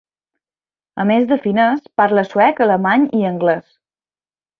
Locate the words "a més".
1.03-1.27